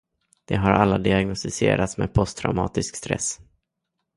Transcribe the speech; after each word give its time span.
De 0.45 0.55
har 0.55 0.71
alla 0.71 0.97
diagnostiserats 0.97 1.97
med 1.97 2.13
posttraumatisk 2.13 2.95
stress. 2.95 3.39